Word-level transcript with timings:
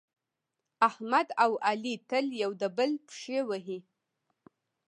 احمد 0.87 1.27
او 1.43 1.51
علي 1.67 1.95
تل 2.09 2.25
یو 2.43 2.51
د 2.61 2.63
بل 2.77 2.91
پښې 3.07 3.39
وهي. 3.49 3.79